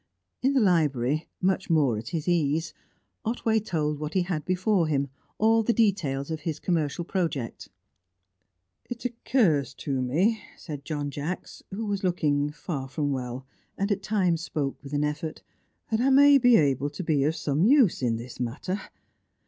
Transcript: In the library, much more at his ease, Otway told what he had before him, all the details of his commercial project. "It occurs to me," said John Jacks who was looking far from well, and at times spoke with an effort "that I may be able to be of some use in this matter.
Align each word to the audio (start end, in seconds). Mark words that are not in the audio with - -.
In 0.41 0.53
the 0.53 0.59
library, 0.61 1.29
much 1.41 1.69
more 1.69 1.95
at 1.95 2.07
his 2.07 2.27
ease, 2.27 2.73
Otway 3.23 3.59
told 3.59 3.99
what 3.99 4.15
he 4.15 4.23
had 4.23 4.43
before 4.45 4.87
him, 4.87 5.09
all 5.37 5.61
the 5.61 5.73
details 5.73 6.31
of 6.31 6.39
his 6.39 6.59
commercial 6.59 7.05
project. 7.05 7.69
"It 8.89 9.05
occurs 9.05 9.75
to 9.75 10.01
me," 10.01 10.41
said 10.57 10.85
John 10.85 11.11
Jacks 11.11 11.61
who 11.69 11.85
was 11.85 12.03
looking 12.03 12.49
far 12.51 12.87
from 12.87 13.11
well, 13.11 13.45
and 13.77 13.91
at 13.91 14.01
times 14.01 14.41
spoke 14.41 14.81
with 14.81 14.93
an 14.93 15.03
effort 15.03 15.43
"that 15.91 16.01
I 16.01 16.09
may 16.09 16.39
be 16.39 16.55
able 16.55 16.89
to 16.89 17.03
be 17.03 17.23
of 17.23 17.35
some 17.35 17.63
use 17.63 18.01
in 18.01 18.15
this 18.15 18.39
matter. 18.39 18.81